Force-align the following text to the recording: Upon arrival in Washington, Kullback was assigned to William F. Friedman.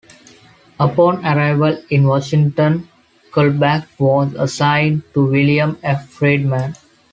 Upon 0.79 1.23
arrival 1.23 1.79
in 1.91 2.07
Washington, 2.07 2.89
Kullback 3.31 3.85
was 3.99 4.33
assigned 4.33 5.03
to 5.13 5.23
William 5.27 5.77
F. 5.83 6.09
Friedman. 6.09 6.73